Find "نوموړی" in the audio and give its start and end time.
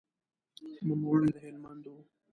0.87-1.29